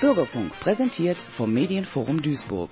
[0.00, 2.70] Bürgerfunk präsentiert vom Medienforum Duisburg.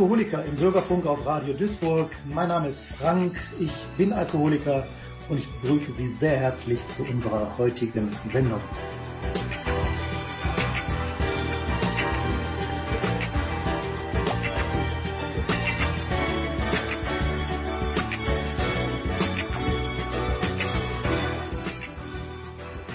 [0.00, 2.10] Alkoholiker im Bürgerfunk auf Radio Duisburg.
[2.24, 4.86] Mein Name ist Frank, ich bin Alkoholiker
[5.28, 8.62] und ich begrüße Sie sehr herzlich zu unserer heutigen Sendung.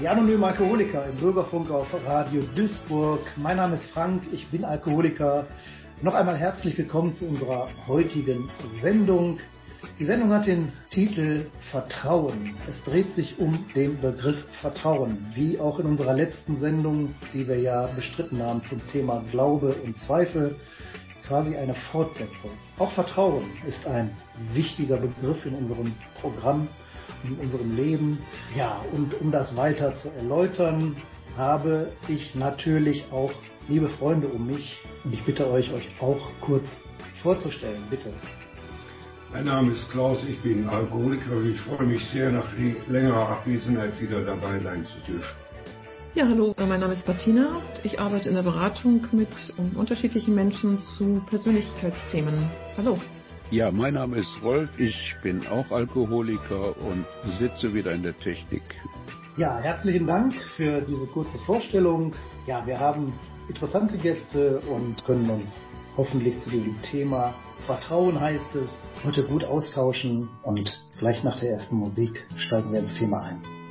[0.02, 3.20] Die anonymen Alkoholiker im Bürgerfunk auf Radio Duisburg.
[3.36, 5.46] Mein Name ist Frank, ich bin Alkoholiker
[6.02, 8.50] noch einmal herzlich willkommen zu unserer heutigen
[8.82, 9.40] Sendung.
[9.98, 12.56] Die Sendung hat den Titel Vertrauen.
[12.70, 17.60] Es dreht sich um den Begriff Vertrauen, wie auch in unserer letzten Sendung, die wir
[17.60, 20.58] ja bestritten haben zum Thema Glaube und Zweifel,
[21.26, 22.52] quasi eine Fortsetzung.
[22.78, 24.12] Auch Vertrauen ist ein
[24.54, 26.68] wichtiger Begriff in unserem Programm,
[27.24, 28.20] in unserem Leben.
[28.56, 30.98] Ja, und um das weiter zu erläutern,
[31.38, 33.32] habe ich natürlich auch
[33.68, 36.66] liebe Freunde um mich und ich bitte euch, euch auch kurz
[37.22, 38.12] vorzustellen, bitte.
[39.32, 42.48] Mein Name ist Klaus, ich bin Alkoholiker und ich freue mich sehr, nach
[42.88, 45.36] längerer Abwesenheit wieder dabei sein zu dürfen.
[46.14, 47.62] Ja, hallo, mein Name ist Bettina.
[47.84, 49.28] Ich arbeite in der Beratung mit
[49.76, 52.50] unterschiedlichen Menschen zu Persönlichkeitsthemen.
[52.78, 52.98] Hallo.
[53.52, 57.06] Ja, mein Name ist Rolf, ich bin auch Alkoholiker und
[57.38, 58.64] sitze wieder in der Technik.
[59.36, 62.14] Ja, herzlichen Dank für diese kurze Vorstellung.
[62.48, 63.14] Ja, wir haben
[63.48, 65.50] interessante Gäste und können uns
[65.98, 67.34] hoffentlich zu diesem Thema
[67.66, 68.70] Vertrauen heißt es
[69.04, 70.70] heute gut austauschen und
[71.00, 73.65] gleich nach der ersten Musik steigen wir ins Thema ein.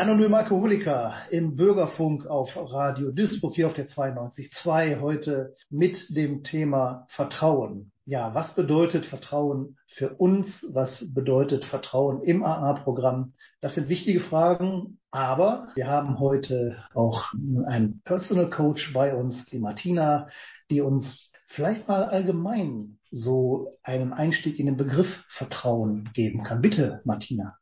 [0.00, 6.42] Die anonymen Alkoholiker im Bürgerfunk auf Radio Duisburg hier auf der 92.2 heute mit dem
[6.42, 7.92] Thema Vertrauen.
[8.06, 10.64] Ja, was bedeutet Vertrauen für uns?
[10.70, 13.34] Was bedeutet Vertrauen im AA-Programm?
[13.60, 17.34] Das sind wichtige Fragen, aber wir haben heute auch
[17.66, 20.28] einen Personal Coach bei uns, die Martina,
[20.70, 26.62] die uns vielleicht mal allgemein so einen Einstieg in den Begriff Vertrauen geben kann.
[26.62, 27.58] Bitte, Martina.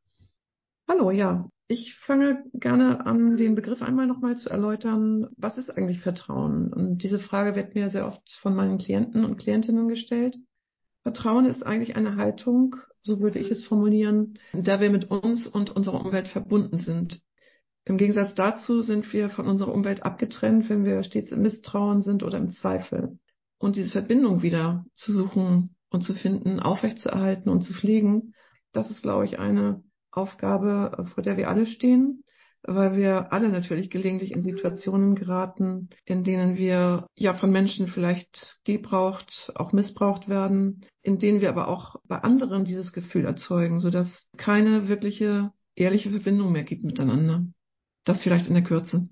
[0.86, 1.48] Hallo, ja.
[1.70, 5.28] Ich fange gerne an, den Begriff einmal nochmal zu erläutern.
[5.36, 6.72] Was ist eigentlich Vertrauen?
[6.72, 10.38] Und diese Frage wird mir sehr oft von meinen Klienten und Klientinnen gestellt.
[11.02, 15.68] Vertrauen ist eigentlich eine Haltung, so würde ich es formulieren, da wir mit uns und
[15.68, 17.20] unserer Umwelt verbunden sind.
[17.84, 22.22] Im Gegensatz dazu sind wir von unserer Umwelt abgetrennt, wenn wir stets im Misstrauen sind
[22.22, 23.18] oder im Zweifel.
[23.58, 28.34] Und diese Verbindung wieder zu suchen und zu finden, aufrechtzuerhalten und zu pflegen,
[28.72, 29.82] das ist, glaube ich, eine
[30.18, 32.24] Aufgabe, vor der wir alle stehen,
[32.62, 38.58] weil wir alle natürlich gelegentlich in Situationen geraten, in denen wir ja von Menschen vielleicht
[38.64, 44.26] gebraucht, auch missbraucht werden, in denen wir aber auch bei anderen dieses Gefühl erzeugen, sodass
[44.36, 47.46] keine wirkliche ehrliche Verbindung mehr gibt miteinander.
[48.04, 49.08] Das vielleicht in der Kürze.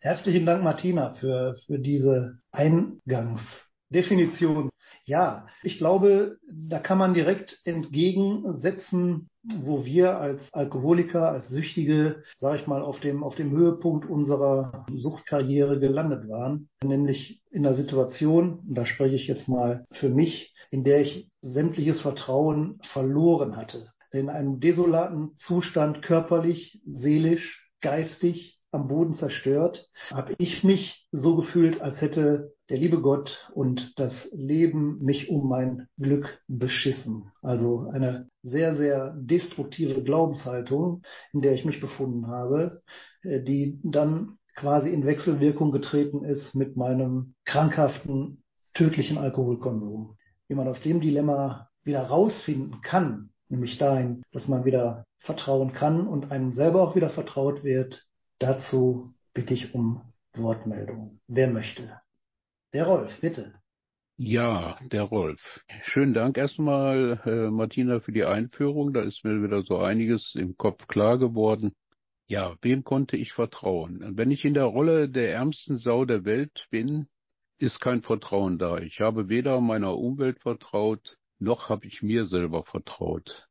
[0.00, 4.70] Herzlichen Dank, Martina, für, für diese Eingangsdefinition.
[5.06, 12.56] Ja, ich glaube, da kann man direkt entgegensetzen, wo wir als Alkoholiker, als Süchtige, sage
[12.56, 18.60] ich mal, auf dem, auf dem Höhepunkt unserer Suchtkarriere gelandet waren, nämlich in einer Situation,
[18.66, 23.90] und da spreche ich jetzt mal für mich, in der ich sämtliches Vertrauen verloren hatte.
[24.10, 31.80] In einem desolaten Zustand körperlich, seelisch, geistig, am Boden zerstört, habe ich mich so gefühlt,
[31.82, 37.30] als hätte der liebe Gott und das Leben mich um mein Glück beschissen.
[37.42, 41.02] Also eine sehr, sehr destruktive Glaubenshaltung,
[41.32, 42.82] in der ich mich befunden habe,
[43.22, 50.16] äh, die dann quasi in Wechselwirkung getreten ist mit meinem krankhaften, tödlichen Alkoholkonsum.
[50.48, 56.06] Wie man aus dem Dilemma wieder rausfinden kann, nämlich dahin, dass man wieder vertrauen kann
[56.06, 58.06] und einem selber auch wieder vertraut wird,
[58.38, 60.02] dazu bitte ich um
[60.34, 61.20] Wortmeldung.
[61.28, 62.03] Wer möchte?
[62.74, 63.54] Der Rolf, bitte.
[64.16, 65.40] Ja, der Rolf.
[65.84, 68.92] Schönen Dank erstmal, äh, Martina, für die Einführung.
[68.92, 71.76] Da ist mir wieder so einiges im Kopf klar geworden.
[72.26, 74.16] Ja, wem konnte ich vertrauen?
[74.16, 77.06] Wenn ich in der Rolle der ärmsten Sau der Welt bin,
[77.58, 78.78] ist kein Vertrauen da.
[78.78, 83.46] Ich habe weder meiner Umwelt vertraut, noch habe ich mir selber vertraut.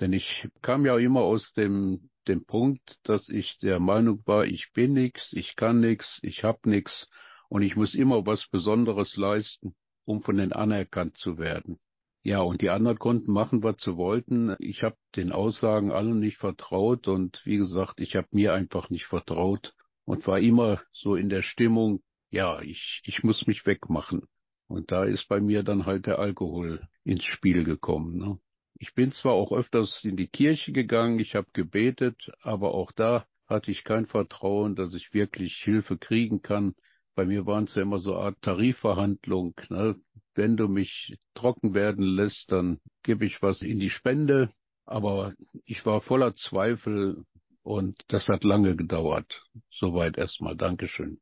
[0.00, 4.72] Denn ich kam ja immer aus dem, dem Punkt, dass ich der Meinung war, ich
[4.74, 7.08] bin nix, ich kann nix, ich hab nix
[7.48, 9.74] und ich muss immer was Besonderes leisten,
[10.04, 11.78] um von den anerkannt zu werden.
[12.22, 14.54] Ja, und die anderen konnten machen, was sie wollten.
[14.58, 19.06] Ich habe den Aussagen allen nicht vertraut und wie gesagt, ich habe mir einfach nicht
[19.06, 19.72] vertraut
[20.04, 24.22] und war immer so in der Stimmung, ja, ich, ich muss mich wegmachen.
[24.66, 28.18] Und da ist bei mir dann halt der Alkohol ins Spiel gekommen.
[28.18, 28.38] Ne?
[28.74, 33.26] Ich bin zwar auch öfters in die Kirche gegangen, ich habe gebetet, aber auch da
[33.46, 36.74] hatte ich kein Vertrauen, dass ich wirklich Hilfe kriegen kann
[37.18, 39.52] bei mir waren es ja immer so eine Art Tarifverhandlung.
[39.70, 39.96] Ne?
[40.36, 44.52] Wenn du mich trocken werden lässt, dann gebe ich was in die Spende.
[44.86, 47.24] Aber ich war voller Zweifel
[47.64, 49.42] und das hat lange gedauert.
[49.68, 50.56] Soweit erstmal.
[50.56, 51.18] Dankeschön.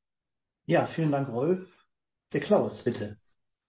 [0.67, 1.67] Ja, vielen Dank, Rolf.
[2.35, 3.17] Der Klaus, bitte.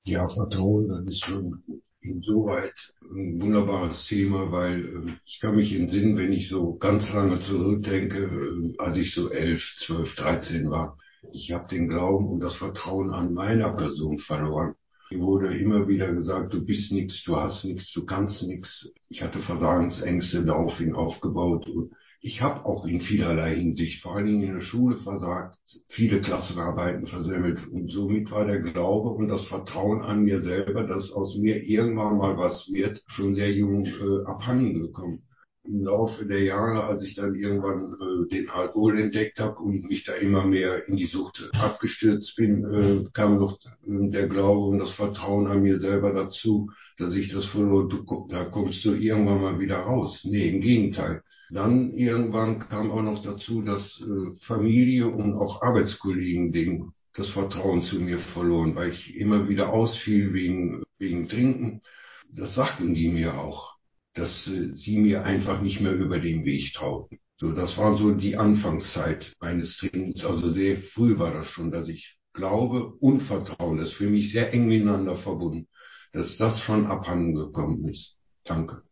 [0.04, 1.63] Ja, Vertrauen, das ist schon
[2.01, 7.40] insoweit ein wunderbares Thema, weil äh, ich kann mich entsinnen, wenn ich so ganz lange
[7.40, 10.98] zurückdenke, äh, als ich so elf, zwölf, dreizehn war,
[11.32, 14.76] ich habe den Glauben und das Vertrauen an meiner Person verloren.
[15.10, 18.90] Mir wurde immer wieder gesagt, du bist nichts, du hast nichts, du kannst nichts.
[19.08, 24.42] Ich hatte Versagensängste daraufhin aufgebaut und ich habe auch in vielerlei Hinsicht, vor allen Dingen
[24.44, 25.58] in der Schule versagt,
[25.88, 31.12] viele Klassenarbeiten versemmelt und somit war der Glaube und das Vertrauen an mir selber, dass
[31.12, 35.26] aus mir irgendwann mal was wird, schon sehr jung äh, abhanden gekommen
[35.68, 40.06] im Laufe der Jahre, als ich dann irgendwann äh, den Alkohol entdeckt habe und mich
[40.06, 44.80] da immer mehr in die Sucht abgestürzt bin, äh, kam noch äh, der Glaube und
[44.80, 47.88] das Vertrauen an mir selber dazu, dass ich das verlor.
[47.88, 50.22] Du, da kommst du irgendwann mal wieder raus.
[50.24, 51.24] Nee, im Gegenteil.
[51.50, 57.84] Dann irgendwann kam auch noch dazu, dass äh, Familie und auch Arbeitskollegen den, das Vertrauen
[57.84, 61.82] zu mir verloren, weil ich immer wieder ausfiel wegen, wegen Trinken.
[62.30, 63.76] Das sagten die mir auch
[64.18, 67.20] dass äh, sie mir einfach nicht mehr über den Weg trauten.
[67.40, 70.26] So, das war so die Anfangszeit meines Trinkens.
[70.26, 74.32] Also sehr früh war das schon, dass ich Glaube und Vertrauen, das ist für mich
[74.32, 75.68] sehr eng miteinander verbunden,
[76.14, 78.16] dass das schon abhanden gekommen ist.
[78.44, 78.84] Danke.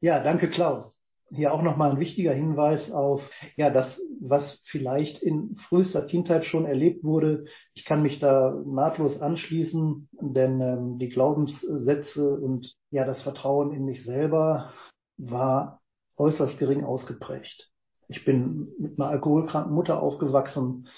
[0.00, 0.96] Ja, danke Klaus.
[1.34, 3.22] Hier auch nochmal ein wichtiger Hinweis auf,
[3.56, 7.46] ja, das, was vielleicht in frühester Kindheit schon erlebt wurde.
[7.74, 13.84] Ich kann mich da nahtlos anschließen, denn ähm, die Glaubenssätze und ja, das Vertrauen in
[13.84, 14.72] mich selber
[15.16, 15.80] war
[16.18, 17.70] äußerst gering ausgeprägt.
[18.08, 20.88] Ich bin mit einer alkoholkranken Mutter aufgewachsen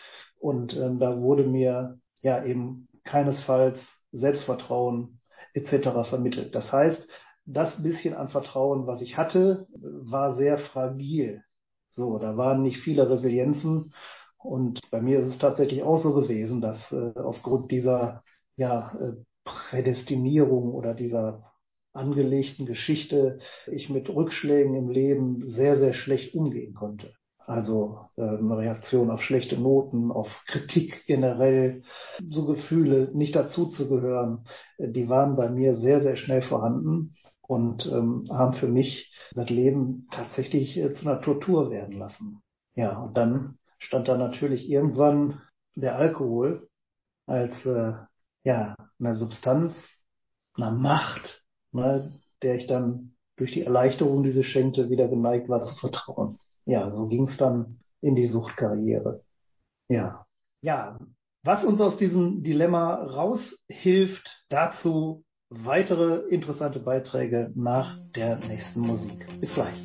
[0.41, 5.21] und ähm, da wurde mir ja eben keinesfalls Selbstvertrauen
[5.55, 6.09] etc.
[6.09, 6.55] vermittelt.
[6.55, 7.07] Das heißt,
[7.47, 11.43] das bisschen an Vertrauen, was ich hatte, war sehr fragil.
[11.91, 13.93] So, da waren nicht viele Resilienzen.
[14.39, 18.23] Und bei mir ist es tatsächlich auch so gewesen, dass äh, aufgrund dieser
[18.57, 19.13] ja, äh,
[19.45, 21.53] Prädestinierung oder dieser
[21.93, 27.15] angelegten Geschichte ich mit Rückschlägen im Leben sehr, sehr schlecht umgehen konnte.
[27.39, 31.83] Also äh, eine Reaktion auf schlechte Noten, auf Kritik generell,
[32.29, 34.47] so Gefühle, nicht dazuzugehören,
[34.79, 37.13] äh, die waren bei mir sehr, sehr schnell vorhanden
[37.47, 42.43] und ähm, haben für mich das Leben tatsächlich äh, zu einer Tortur werden lassen.
[42.75, 45.43] Ja, und dann stand da natürlich irgendwann
[45.75, 46.69] der Alkohol
[47.27, 47.95] als äh,
[48.45, 49.75] ja eine Substanz,
[50.55, 55.65] eine Macht, ne, der ich dann durch die Erleichterung, die sie schenkte, wieder geneigt war
[55.65, 56.39] zu vertrauen.
[56.65, 59.23] Ja, so ging es dann in die Suchtkarriere.
[59.89, 60.27] Ja.
[60.61, 60.99] Ja,
[61.43, 69.27] was uns aus diesem Dilemma raushilft, dazu weitere interessante Beiträge nach der nächsten Musik.
[69.41, 69.77] Bis gleich.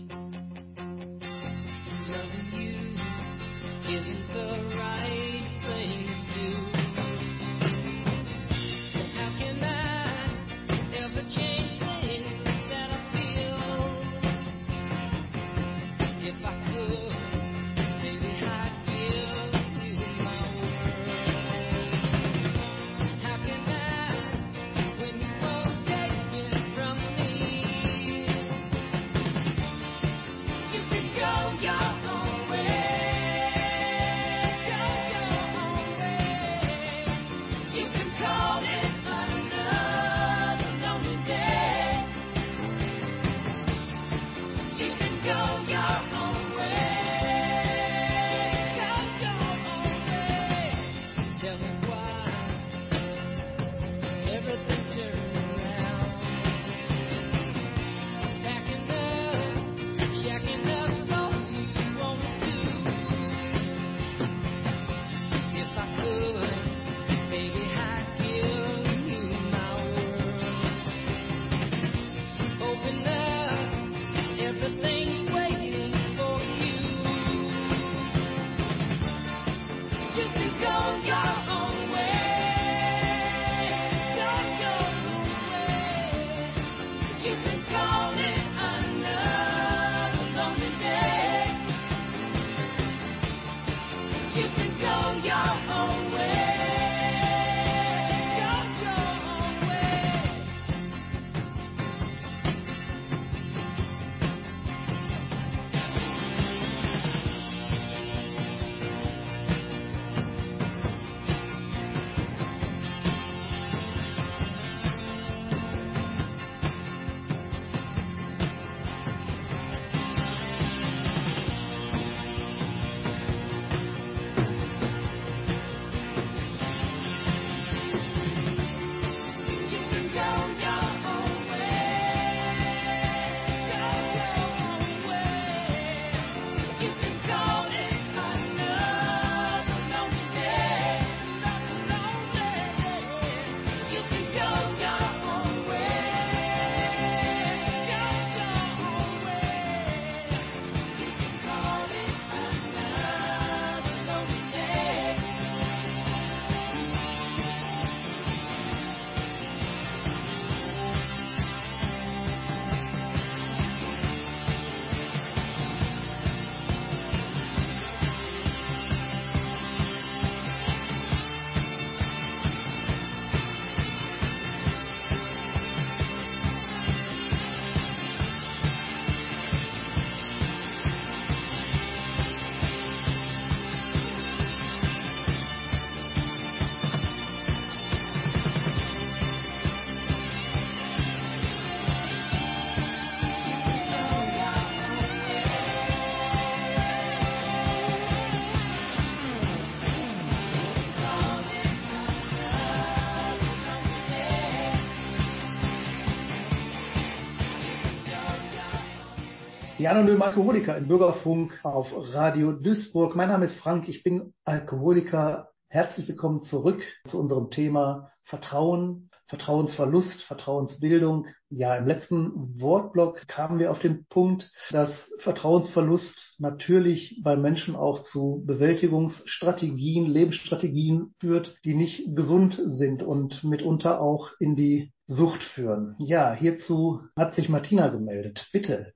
[209.79, 213.15] Die anonymen Alkoholiker im Bürgerfunk auf Radio Duisburg.
[213.15, 215.51] Mein Name ist Frank, ich bin Alkoholiker.
[215.69, 221.27] Herzlich willkommen zurück zu unserem Thema Vertrauen, Vertrauensverlust, Vertrauensbildung.
[221.49, 228.03] Ja, im letzten Wortblock kamen wir auf den Punkt, dass Vertrauensverlust natürlich bei Menschen auch
[228.03, 235.95] zu Bewältigungsstrategien, Lebensstrategien führt, die nicht gesund sind und mitunter auch in die Sucht führen.
[235.99, 238.45] Ja, hierzu hat sich Martina gemeldet.
[238.51, 238.91] Bitte.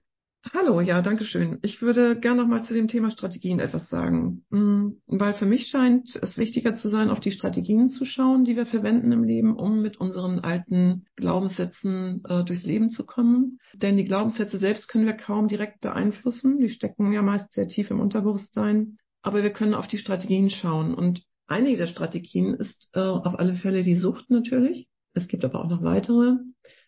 [0.51, 1.59] Hallo, ja, danke schön.
[1.61, 5.67] Ich würde gerne noch mal zu dem Thema Strategien etwas sagen, mm, weil für mich
[5.67, 9.55] scheint es wichtiger zu sein, auf die Strategien zu schauen, die wir verwenden im Leben,
[9.55, 13.59] um mit unseren alten Glaubenssätzen äh, durchs Leben zu kommen.
[13.73, 16.59] Denn die Glaubenssätze selbst können wir kaum direkt beeinflussen.
[16.59, 18.97] Die stecken ja meist sehr tief im Unterbewusstsein.
[19.21, 20.93] Aber wir können auf die Strategien schauen.
[20.93, 24.89] Und einige der Strategien ist äh, auf alle Fälle die Sucht natürlich.
[25.13, 26.35] Es gibt aber auch noch weitere.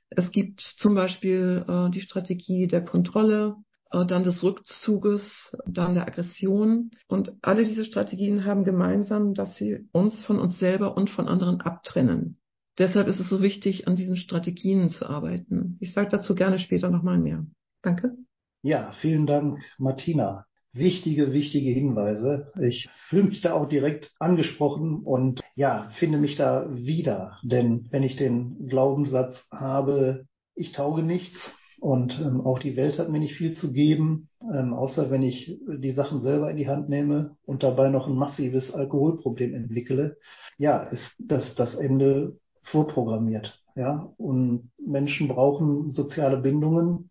[0.10, 3.56] Es gibt zum Beispiel äh, die Strategie der Kontrolle,
[3.92, 6.92] äh, dann des Rückzuges, dann der Aggression.
[7.08, 11.62] Und alle diese Strategien haben gemeinsam, dass sie uns von uns selber und von anderen
[11.62, 12.38] abtrennen.
[12.78, 15.78] Deshalb ist es so wichtig, an diesen Strategien zu arbeiten.
[15.80, 17.46] Ich sage dazu gerne später nochmal mehr.
[17.82, 18.18] Danke.
[18.64, 20.46] Ja, vielen Dank, Martina
[20.76, 22.52] wichtige, wichtige Hinweise.
[22.62, 27.40] Ich fühle mich da auch direkt angesprochen und ja, finde mich da wieder.
[27.44, 31.40] Denn wenn ich den Glaubenssatz habe, ich tauge nichts
[31.80, 35.58] und ähm, auch die Welt hat mir nicht viel zu geben, ähm, außer wenn ich
[35.68, 40.18] die Sachen selber in die Hand nehme und dabei noch ein massives Alkoholproblem entwickle,
[40.58, 43.62] ja, ist das, das Ende vorprogrammiert.
[43.76, 47.10] Ja, und Menschen brauchen soziale Bindungen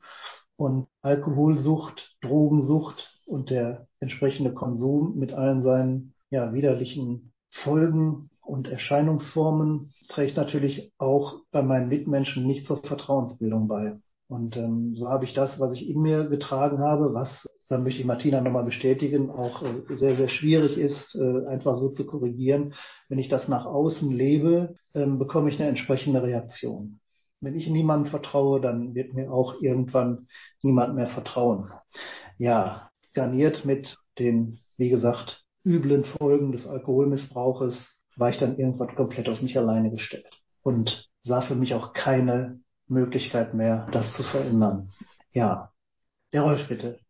[0.56, 9.92] und Alkoholsucht, Drogensucht und der entsprechende Konsum mit allen seinen ja, widerlichen Folgen und Erscheinungsformen
[10.08, 13.98] trägt natürlich auch bei meinen Mitmenschen nicht zur Vertrauensbildung bei.
[14.28, 18.00] Und ähm, so habe ich das, was ich in mir getragen habe, was, dann möchte
[18.00, 22.74] ich Martina nochmal bestätigen, auch äh, sehr, sehr schwierig ist, äh, einfach so zu korrigieren.
[23.08, 27.00] Wenn ich das nach außen lebe, ähm, bekomme ich eine entsprechende Reaktion.
[27.40, 30.26] Wenn ich niemandem vertraue, dann wird mir auch irgendwann
[30.62, 31.70] niemand mehr vertrauen.
[32.38, 39.28] Ja, garniert mit den, wie gesagt, üblen Folgen des Alkoholmissbrauches, war ich dann irgendwann komplett
[39.28, 40.30] auf mich alleine gestellt
[40.62, 44.92] und sah für mich auch keine Möglichkeit mehr, das zu verändern.
[45.32, 45.72] Ja,
[46.32, 47.00] der Rolf bitte.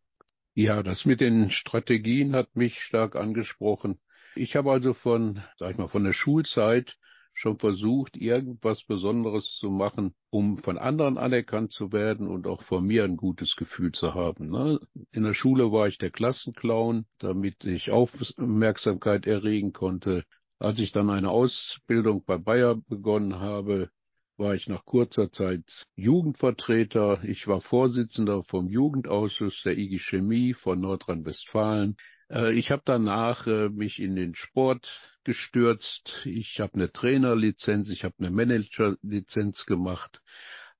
[0.55, 3.99] Ja, das mit den Strategien hat mich stark angesprochen.
[4.37, 6.97] Ich habe also von, sag ich mal, von der Schulzeit
[7.35, 12.87] schon versucht, irgendwas Besonderes zu machen, um von anderen anerkannt zu werden und auch von
[12.87, 14.51] mir ein gutes Gefühl zu haben.
[14.51, 14.81] Ne?
[15.11, 20.25] In der Schule war ich der Klassenclown, damit ich Aufmerksamkeit erregen konnte.
[20.59, 23.91] Als ich dann eine Ausbildung bei Bayer begonnen habe,
[24.37, 25.65] war ich nach kurzer Zeit
[25.97, 27.23] Jugendvertreter.
[27.25, 31.97] Ich war Vorsitzender vom Jugendausschuss der IG Chemie von Nordrhein-Westfalen.
[32.31, 34.89] Äh, ich habe danach äh, mich in den Sport
[35.25, 36.23] gestürzt.
[36.25, 40.21] Ich habe eine Trainerlizenz, ich habe eine Managerlizenz gemacht.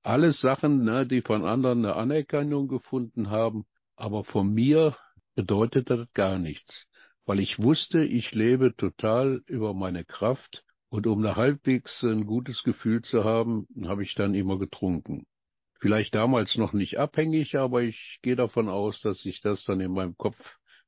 [0.03, 4.95] Alles Sachen, ne, die von anderen eine Anerkennung gefunden haben, aber von mir
[5.35, 6.87] bedeutet das gar nichts,
[7.25, 12.63] weil ich wusste, ich lebe total über meine Kraft und um eine halbwegs ein gutes
[12.63, 15.25] Gefühl zu haben, habe ich dann immer getrunken.
[15.79, 19.91] Vielleicht damals noch nicht abhängig, aber ich gehe davon aus, dass sich das dann in
[19.91, 20.37] meinem Kopf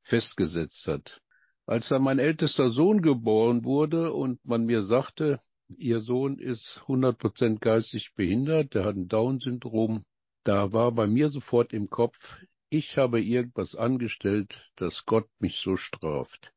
[0.03, 1.21] festgesetzt hat.
[1.67, 7.59] Als dann mein ältester Sohn geboren wurde und man mir sagte, Ihr Sohn ist 100%
[7.59, 10.05] geistig behindert, der hat ein Down-Syndrom,
[10.45, 12.15] da war bei mir sofort im Kopf,
[12.69, 16.53] ich habe irgendwas angestellt, dass Gott mich so straft.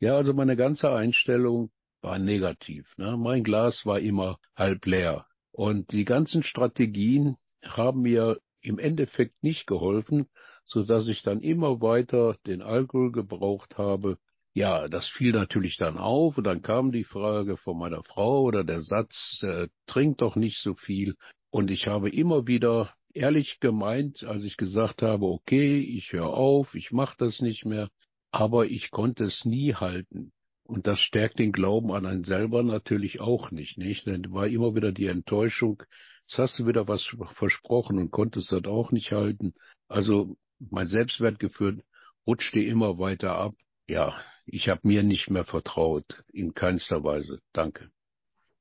[0.00, 2.90] Ja, also meine ganze Einstellung war negativ.
[2.96, 3.18] Ne?
[3.18, 5.26] Mein Glas war immer halb leer.
[5.52, 10.26] Und die ganzen Strategien haben mir im Endeffekt nicht geholfen,
[10.64, 14.18] so dass ich dann immer weiter den Alkohol gebraucht habe,
[14.58, 18.64] ja, das fiel natürlich dann auf und dann kam die Frage von meiner Frau oder
[18.64, 21.14] der Satz, äh, trink doch nicht so viel.
[21.50, 26.74] Und ich habe immer wieder ehrlich gemeint, als ich gesagt habe, okay, ich höre auf,
[26.74, 27.88] ich mache das nicht mehr,
[28.32, 30.32] aber ich konnte es nie halten.
[30.64, 34.06] Und das stärkt den Glauben an einen selber natürlich auch nicht, nicht?
[34.06, 35.84] Denn war immer wieder die Enttäuschung,
[36.26, 39.54] jetzt hast du wieder was versprochen und konntest das auch nicht halten.
[39.86, 41.84] Also mein Selbstwertgefühl
[42.26, 43.54] rutschte immer weiter ab.
[43.86, 47.40] Ja, ich habe mir nicht mehr vertraut, in keinster Weise.
[47.52, 47.90] Danke.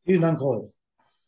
[0.06, 0.72] Vielen Dank, Rolf.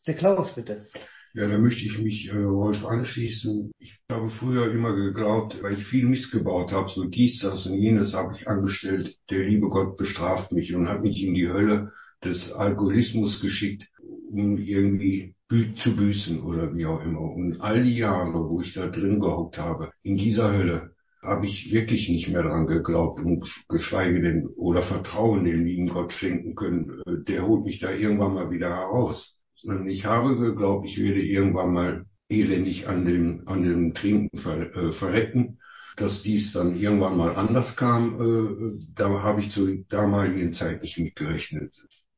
[0.06, 0.86] Der Klaus, bitte.
[1.32, 3.70] Ja, da möchte ich mich äh, Rolf anschließen.
[3.78, 7.74] Ich habe früher immer geglaubt, weil ich viel Mist gebaut habe, so dies, das und
[7.74, 9.14] jenes habe ich angestellt.
[9.30, 11.92] Der liebe Gott bestraft mich und hat mich in die Hölle
[12.24, 13.88] des Alkoholismus geschickt,
[14.30, 17.20] um irgendwie bü zu büßen oder wie auch immer.
[17.20, 21.70] Und all die Jahre, wo ich da drin gehockt habe, in dieser Hölle, habe ich
[21.72, 27.02] wirklich nicht mehr dran geglaubt und geschweige denn oder Vertrauen den lieben Gott schenken können.
[27.06, 29.36] Äh, der holt mich da irgendwann mal wieder heraus.
[29.56, 34.74] Sondern ich habe geglaubt, ich werde irgendwann mal elendig an dem, an dem Trinken ver,
[34.74, 35.58] äh, verrecken.
[35.96, 40.98] Dass dies dann irgendwann mal anders kam, äh, da habe ich zur damaligen Zeit nicht
[40.98, 41.74] mitgerechnet.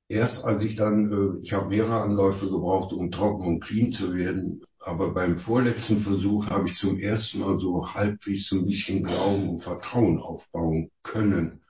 [0.09, 4.15] Erst als ich dann, äh, ich habe mehrere Anläufe gebraucht, um trocken und clean zu
[4.15, 9.05] werden, aber beim vorletzten Versuch habe ich zum ersten Mal so halbwegs so ein bisschen
[9.05, 11.61] Glauben und Vertrauen aufbauen können.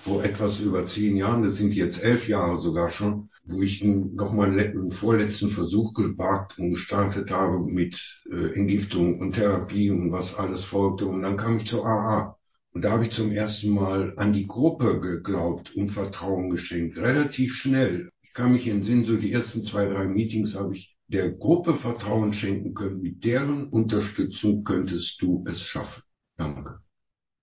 [0.00, 4.50] Vor etwas über zehn Jahren, das sind jetzt elf Jahre sogar schon, wo ich nochmal
[4.50, 7.94] einen vorletzten Versuch gewagt und gestartet habe mit
[8.30, 11.06] äh, Entgiftung und Therapie und was alles folgte.
[11.06, 12.36] Und dann kam ich zur AA.
[12.74, 16.96] Und da habe ich zum ersten Mal an die Gruppe geglaubt und Vertrauen geschenkt.
[16.96, 18.10] Relativ schnell.
[18.22, 22.32] Ich kann mich entsinnen, so die ersten zwei, drei Meetings habe ich der Gruppe Vertrauen
[22.32, 23.00] schenken können.
[23.02, 26.02] Mit deren Unterstützung könntest du es schaffen.
[26.36, 26.80] Danke.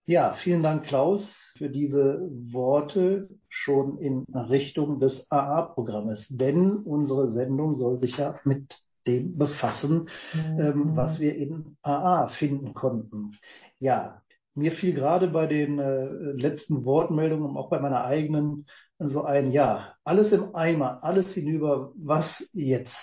[0.06, 6.26] Ja, vielen Dank, Klaus, für diese Worte schon in Richtung des AA-Programmes.
[6.30, 10.60] Denn unsere Sendung soll sich ja mit dem befassen, mhm.
[10.60, 13.38] ähm, was wir in AA finden konnten.
[13.78, 14.24] Ja,
[14.56, 18.66] mir fiel gerade bei den äh, letzten Wortmeldungen und auch bei meiner eigenen
[18.98, 22.96] so ein, ja, alles im Eimer, alles hinüber, was jetzt?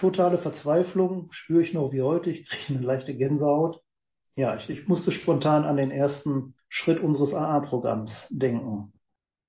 [0.00, 2.30] Totale Verzweiflung spüre ich noch wie heute.
[2.30, 3.80] Ich kriege eine leichte Gänsehaut.
[4.36, 8.92] Ja, ich, ich musste spontan an den ersten Schritt unseres AA-Programms denken.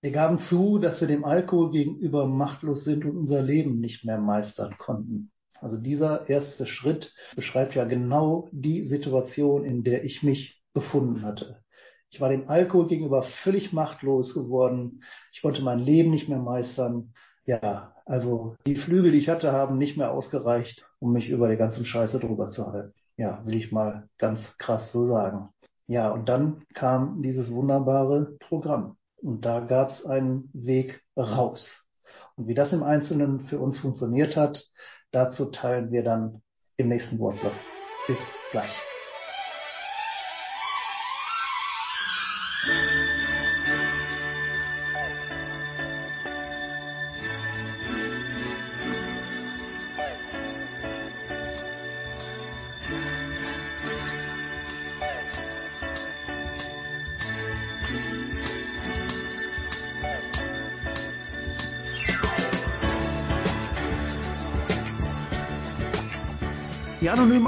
[0.02, 4.18] Wir gaben zu, dass wir dem Alkohol gegenüber machtlos sind und unser Leben nicht mehr
[4.18, 5.32] meistern konnten.
[5.60, 11.62] Also dieser erste Schritt beschreibt ja genau die Situation, in der ich mich befunden hatte.
[12.10, 15.04] Ich war dem Alkohol gegenüber völlig machtlos geworden.
[15.32, 17.14] Ich konnte mein Leben nicht mehr meistern.
[17.46, 21.56] Ja, also die Flügel, die ich hatte, haben nicht mehr ausgereicht, um mich über die
[21.56, 22.94] ganzen Scheiße drüber zu halten.
[23.16, 25.48] Ja, will ich mal ganz krass so sagen.
[25.88, 28.98] Ja, und dann kam dieses wunderbare Programm.
[29.16, 31.70] Und da gab es einen Weg raus.
[32.36, 34.62] Und wie das im Einzelnen für uns funktioniert hat,
[35.12, 36.42] dazu teilen wir dann
[36.76, 37.54] im nächsten Wortblock.
[38.08, 38.18] Bis
[38.52, 38.91] gleich.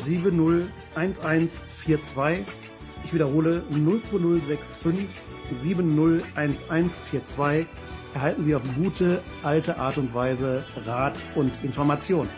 [0.04, 2.46] 701142.
[3.04, 5.08] Ich wiederhole 02065
[5.62, 7.66] 701142
[8.14, 12.28] erhalten Sie auf gute alte Art und Weise Rat und Information.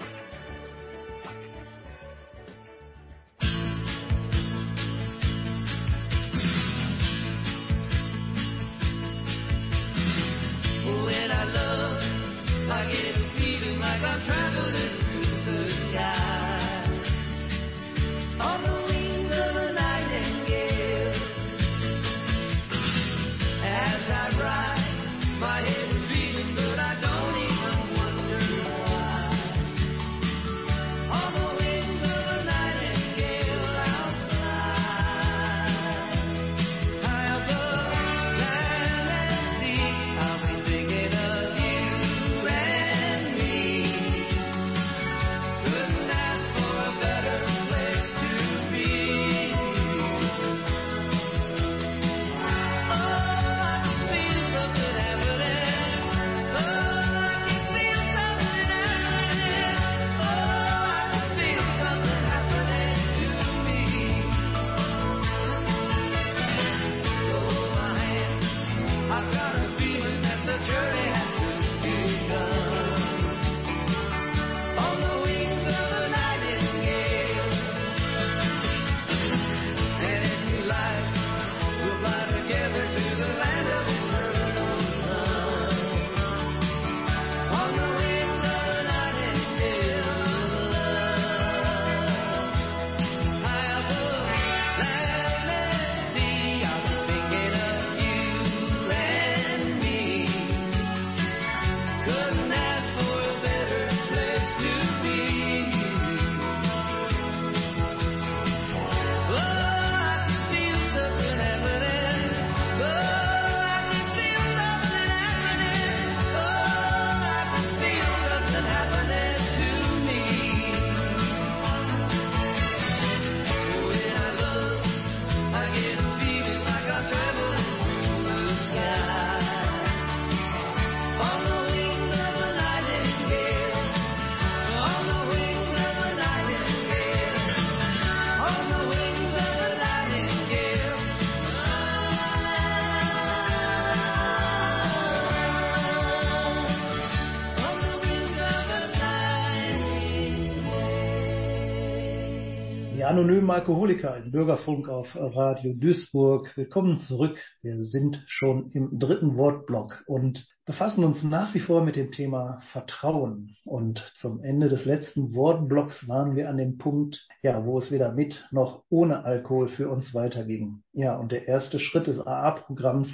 [153.09, 156.55] Anonymen Alkoholiker, ein Bürgerfunk auf Radio Duisburg.
[156.59, 157.39] Willkommen zurück.
[157.63, 162.61] Wir sind schon im dritten Wortblock und befassen uns nach wie vor mit dem Thema
[162.71, 163.57] Vertrauen.
[163.65, 168.13] Und zum Ende des letzten Wortblocks waren wir an dem Punkt, ja, wo es weder
[168.13, 170.83] mit noch ohne Alkohol für uns weiterging.
[170.93, 173.09] Ja, und der erste Schritt des AA-Programms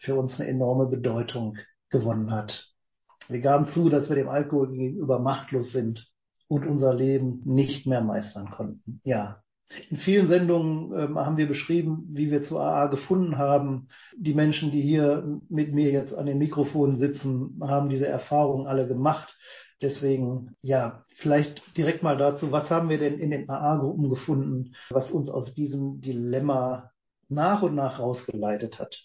[0.00, 1.58] für uns eine enorme Bedeutung
[1.90, 2.64] gewonnen hat.
[3.28, 6.06] Wir gaben zu, dass wir dem Alkohol gegenüber machtlos sind
[6.48, 9.00] und unser Leben nicht mehr meistern konnten.
[9.04, 9.42] Ja.
[9.90, 13.88] In vielen Sendungen ähm, haben wir beschrieben, wie wir zu AA gefunden haben.
[14.16, 18.86] Die Menschen, die hier mit mir jetzt an den Mikrofonen sitzen, haben diese Erfahrungen alle
[18.86, 19.34] gemacht.
[19.82, 25.10] Deswegen, ja, vielleicht direkt mal dazu, was haben wir denn in den AA-Gruppen gefunden, was
[25.10, 26.92] uns aus diesem Dilemma
[27.28, 28.96] nach und nach rausgeleitet hat?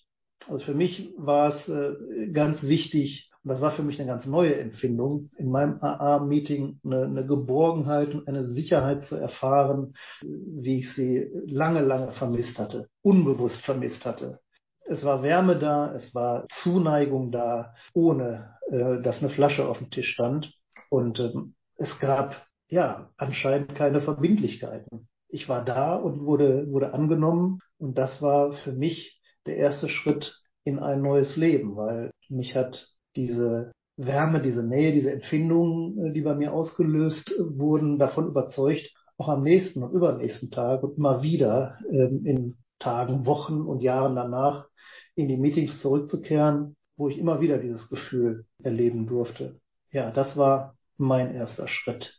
[0.48, 4.26] Also für mich war es äh, ganz wichtig, und das war für mich eine ganz
[4.28, 10.94] neue Empfindung, in meinem AA-Meeting eine, eine Geborgenheit und eine Sicherheit zu erfahren, wie ich
[10.94, 14.40] sie lange, lange vermisst hatte, unbewusst vermisst hatte.
[14.86, 19.90] Es war Wärme da, es war Zuneigung da, ohne äh, dass eine Flasche auf dem
[19.90, 20.54] Tisch stand.
[20.90, 25.08] Und ähm, es gab ja anscheinend keine Verbindlichkeiten.
[25.30, 27.60] Ich war da und wurde, wurde angenommen.
[27.78, 32.92] Und das war für mich der erste Schritt in ein neues Leben, weil mich hat
[33.16, 39.30] diese Wärme, diese Nähe, diese Empfindungen, äh, die bei mir ausgelöst wurden, davon überzeugt, auch
[39.30, 44.68] am nächsten und übernächsten Tag und immer wieder ähm, in Tagen, Wochen und Jahren danach
[45.16, 49.60] in die Meetings zurückzukehren, wo ich immer wieder dieses Gefühl erleben durfte.
[49.92, 52.16] Ja, das war mein erster Schritt.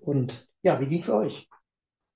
[0.00, 1.48] Und ja, wie ging's euch?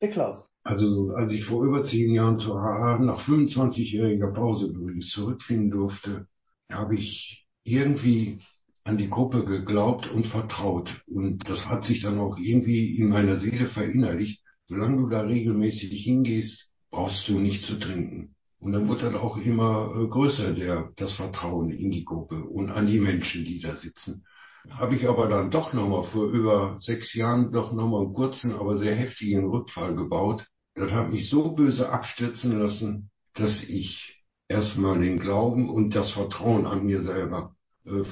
[0.03, 0.47] Der Klaus.
[0.62, 6.27] Also als ich vor über zehn Jahren zur AA nach 25-jähriger Pause übrigens zurückfinden durfte,
[6.71, 8.41] habe ich irgendwie
[8.85, 11.03] an die Gruppe geglaubt und vertraut.
[11.07, 14.41] Und das hat sich dann auch irgendwie in meiner Seele verinnerlicht.
[14.69, 18.35] Solange du da regelmäßig hingehst, brauchst du nicht zu trinken.
[18.59, 22.71] Und dann wird dann auch immer äh, größer der, das Vertrauen in die Gruppe und
[22.71, 24.25] an die Menschen, die da sitzen.
[24.71, 28.79] Habe ich aber dann doch nochmal vor über sechs Jahren doch nochmal einen kurzen, aber
[28.79, 30.47] sehr heftigen Rückfall gebaut.
[30.75, 36.67] Das hat mich so böse abstürzen lassen, dass ich erstmal den Glauben und das Vertrauen
[36.67, 37.56] an mir selber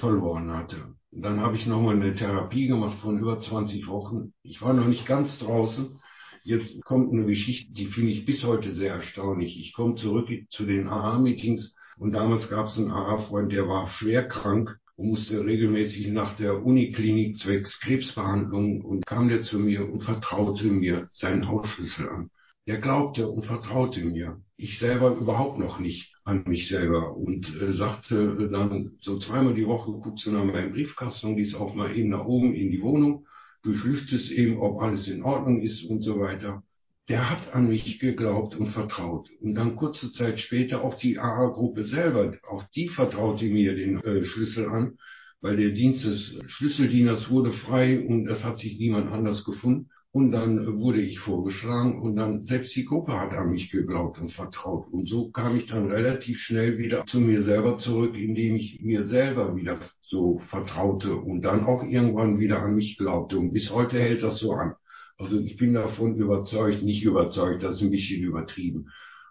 [0.01, 0.95] verloren hatte.
[1.11, 4.33] Dann habe ich nochmal eine Therapie gemacht von über 20 Wochen.
[4.43, 6.01] Ich war noch nicht ganz draußen.
[6.43, 9.59] Jetzt kommt eine Geschichte, die finde ich bis heute sehr erstaunlich.
[9.59, 14.29] Ich komme zurück zu den AA-Meetings und damals gab es einen AA-Freund, der war schwer
[14.29, 20.03] krank und musste regelmäßig nach der Uniklinik zwecks Krebsbehandlung und kam der zu mir und
[20.03, 22.31] vertraute mir seinen Hausschlüssel an.
[22.67, 24.41] Er glaubte und vertraute mir.
[24.57, 29.67] Ich selber überhaupt noch nicht an mich selber und äh, sagte dann so zweimal die
[29.67, 32.81] Woche guckst du nach meinem Briefkasten und gehst auch mal eben nach oben in die
[32.81, 33.27] Wohnung,
[33.63, 36.63] durchlüftest eben, ob alles in Ordnung ist und so weiter.
[37.09, 39.29] Der hat an mich geglaubt und vertraut.
[39.43, 44.25] Und dann kurze Zeit später auch die AA-Gruppe selber, auch die vertraute mir den äh,
[44.25, 44.97] Schlüssel an,
[45.43, 49.91] weil der Dienst des Schlüsseldieners wurde frei und es hat sich niemand anders gefunden.
[50.15, 54.31] Und dann wurde ich vorgeschlagen und dann selbst die Gruppe hat an mich geglaubt und
[54.31, 54.87] vertraut.
[54.93, 59.09] Und so kam ich dann relativ schnell wieder zu mir selber zurück, indem ich mir
[59.09, 63.37] selber wieder so vertraute und dann auch irgendwann wieder an mich glaubte.
[63.37, 64.75] Und bis heute hält das so an.
[65.19, 68.87] Also ich bin davon überzeugt, nicht überzeugt, das ist ein bisschen übertrieben.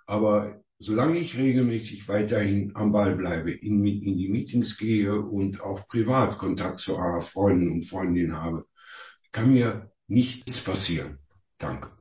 [0.05, 5.87] Aber solange ich regelmäßig weiterhin am Ball bleibe, in, in die Meetings gehe und auch
[5.87, 6.97] privat Kontakt zu
[7.31, 8.65] Freunden und Freundinnen habe,
[9.31, 11.19] kann mir nichts passieren.
[11.59, 11.91] Danke.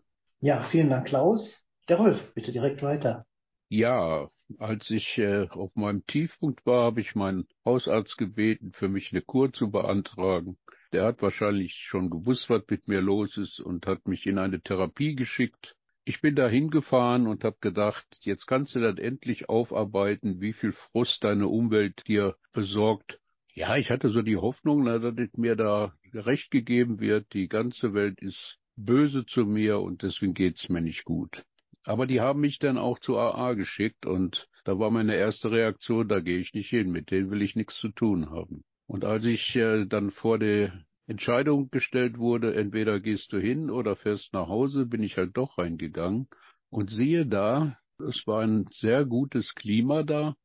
[0.40, 1.56] Ja, vielen Dank, Klaus.
[1.88, 3.26] Der Rolf, bitte direkt weiter.
[3.68, 9.12] Ja, als ich äh, auf meinem Tiefpunkt war, habe ich meinen Hausarzt gebeten, für mich
[9.12, 10.58] eine Kur zu beantragen.
[10.92, 14.60] Der hat wahrscheinlich schon gewusst, was mit mir los ist und hat mich in eine
[14.60, 15.74] Therapie geschickt.
[16.04, 20.72] Ich bin da hingefahren und habe gedacht, jetzt kannst du das endlich aufarbeiten, wie viel
[20.72, 23.20] Frust deine Umwelt dir besorgt.
[23.54, 25.02] Ja, ich hatte so die Hoffnung, dass
[25.36, 30.70] mir da recht gegeben wird, die ganze Welt ist böse zu mir und deswegen geht's
[30.70, 31.44] mir nicht gut.
[31.84, 36.08] Aber die haben mich dann auch zu AA geschickt und da war meine erste Reaktion,
[36.08, 38.64] da gehe ich nicht hin, mit denen will ich nichts zu tun haben.
[38.86, 40.72] Und als ich äh, dann vor der
[41.06, 45.58] Entscheidung gestellt wurde, entweder gehst du hin oder fährst nach Hause, bin ich halt doch
[45.58, 46.26] reingegangen
[46.70, 50.36] und sehe da, es war ein sehr gutes Klima da.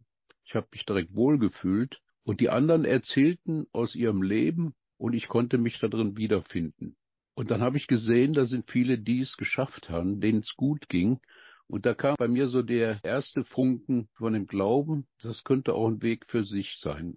[0.43, 5.57] Ich habe mich direkt wohlgefühlt und die anderen erzählten aus ihrem Leben und ich konnte
[5.57, 6.97] mich darin wiederfinden.
[7.35, 10.89] Und dann habe ich gesehen, da sind viele, die es geschafft haben, denen es gut
[10.89, 11.21] ging.
[11.67, 15.87] Und da kam bei mir so der erste Funken von dem Glauben, das könnte auch
[15.87, 17.15] ein Weg für sich sein.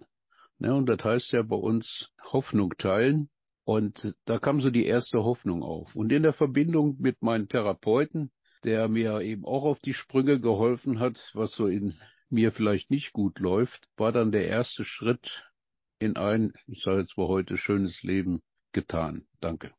[0.59, 3.29] Ja, und das heißt ja bei uns Hoffnung teilen.
[3.65, 5.93] Und da kam so die erste Hoffnung auf.
[5.93, 8.31] Und in der Verbindung mit meinem Therapeuten,
[8.63, 11.95] der mir eben auch auf die Sprünge geholfen hat, was so in
[12.31, 15.43] mir vielleicht nicht gut läuft, war dann der erste Schritt
[15.99, 18.41] in ein, ich sage jetzt mal heute, schönes Leben
[18.71, 19.27] getan.
[19.39, 19.71] Danke.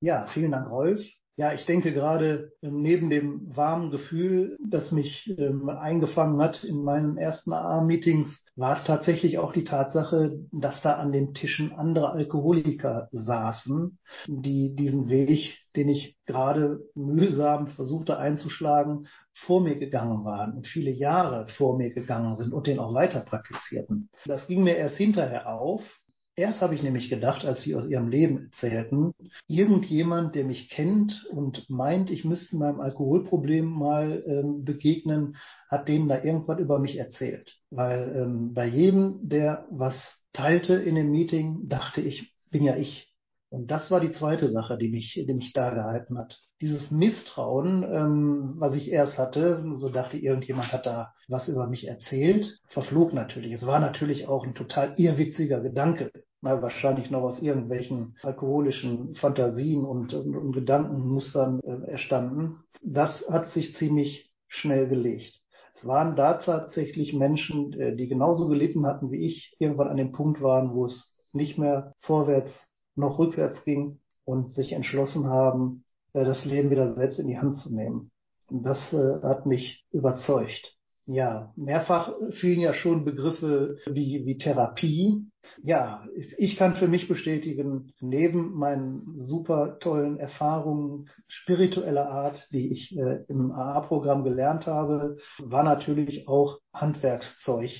[0.00, 1.06] Ja, vielen Dank, Rolf.
[1.40, 6.84] Ja, ich denke gerade ähm, neben dem warmen Gefühl, das mich ähm, eingefangen hat in
[6.84, 12.10] meinen ersten AA-Meetings, war es tatsächlich auch die Tatsache, dass da an den Tischen andere
[12.10, 20.52] Alkoholiker saßen, die diesen Weg, den ich gerade mühsam versuchte einzuschlagen, vor mir gegangen waren
[20.52, 24.10] und viele Jahre vor mir gegangen sind und den auch weiter praktizierten.
[24.26, 25.99] Das ging mir erst hinterher auf,
[26.36, 29.12] Erst habe ich nämlich gedacht, als Sie aus Ihrem Leben erzählten,
[29.46, 35.36] irgendjemand, der mich kennt und meint, ich müsste meinem Alkoholproblem mal ähm, begegnen,
[35.68, 37.58] hat denen da irgendwas über mich erzählt.
[37.70, 39.94] Weil ähm, bei jedem, der was
[40.32, 43.09] teilte in dem Meeting, dachte ich, bin ja ich.
[43.50, 46.38] Und das war die zweite Sache, die mich, die mich da gehalten hat.
[46.60, 51.88] Dieses Misstrauen, ähm, was ich erst hatte, so dachte irgendjemand hat da was über mich
[51.88, 53.52] erzählt, verflog natürlich.
[53.52, 59.84] Es war natürlich auch ein total irrwitziger Gedanke mal wahrscheinlich noch aus irgendwelchen alkoholischen Fantasien
[59.84, 62.60] und, und, und Gedankenmustern äh, erstanden.
[62.82, 65.38] Das hat sich ziemlich schnell gelegt.
[65.74, 70.12] Es waren da tatsächlich Menschen, äh, die genauso gelitten hatten wie ich, irgendwann an dem
[70.12, 72.50] Punkt waren, wo es nicht mehr vorwärts
[72.94, 77.56] noch rückwärts ging und sich entschlossen haben, äh, das Leben wieder selbst in die Hand
[77.56, 78.10] zu nehmen.
[78.48, 80.76] Und das äh, hat mich überzeugt.
[81.06, 85.24] Ja, mehrfach fielen ja schon Begriffe wie, wie Therapie.
[85.60, 86.04] Ja,
[86.36, 93.24] ich kann für mich bestätigen, neben meinen super tollen Erfahrungen spiritueller Art, die ich äh,
[93.26, 97.72] im AA-Programm gelernt habe, war natürlich auch Handwerkszeug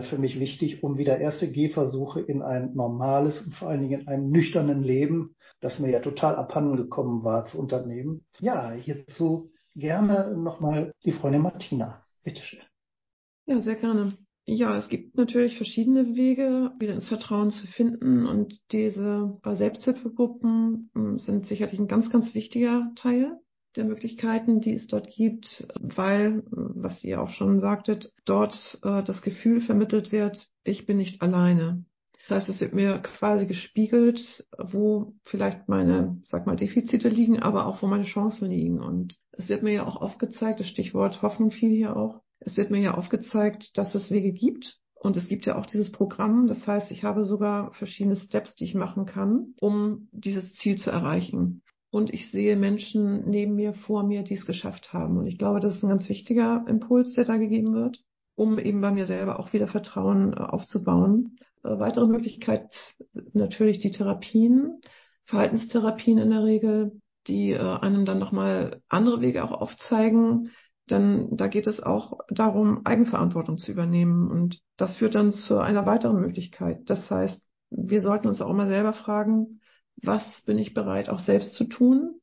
[0.00, 4.08] für mich wichtig, um wieder erste Gehversuche in ein normales und vor allen Dingen in
[4.08, 8.24] einem nüchternen Leben, das mir ja total abhanden gekommen war, zu unternehmen.
[8.40, 12.02] Ja, hierzu gerne nochmal die Freundin Martina.
[12.24, 12.60] Bitteschön.
[13.46, 14.16] Ja, sehr gerne.
[14.44, 18.26] Ja, es gibt natürlich verschiedene Wege, wieder ins Vertrauen zu finden.
[18.26, 23.38] Und diese Selbsthilfegruppen hm, sind sicherlich ein ganz, ganz wichtiger Teil
[23.76, 29.22] der Möglichkeiten, die es dort gibt, weil, was ihr auch schon sagtet, dort äh, das
[29.22, 31.84] Gefühl vermittelt wird, ich bin nicht alleine.
[32.28, 37.66] Das heißt, es wird mir quasi gespiegelt, wo vielleicht meine, sag mal, Defizite liegen, aber
[37.66, 38.80] auch wo meine Chancen liegen.
[38.80, 42.70] Und es wird mir ja auch aufgezeigt, das Stichwort Hoffnung fiel hier auch, es wird
[42.70, 44.78] mir ja aufgezeigt, dass es Wege gibt.
[44.94, 46.46] Und es gibt ja auch dieses Programm.
[46.46, 50.90] Das heißt, ich habe sogar verschiedene Steps, die ich machen kann, um dieses Ziel zu
[50.90, 51.62] erreichen.
[51.92, 55.18] Und ich sehe Menschen neben mir, vor mir, die es geschafft haben.
[55.18, 58.02] Und ich glaube, das ist ein ganz wichtiger Impuls, der da gegeben wird,
[58.34, 61.36] um eben bei mir selber auch wieder Vertrauen äh, aufzubauen.
[61.62, 62.72] Äh, weitere Möglichkeit
[63.34, 64.80] natürlich die Therapien,
[65.26, 66.92] Verhaltenstherapien in der Regel,
[67.26, 70.50] die äh, einem dann nochmal andere Wege auch aufzeigen,
[70.88, 74.30] denn da geht es auch darum, Eigenverantwortung zu übernehmen.
[74.30, 76.80] Und das führt dann zu einer weiteren Möglichkeit.
[76.86, 79.60] Das heißt, wir sollten uns auch immer selber fragen,
[79.96, 82.20] was bin ich bereit auch selbst zu tun?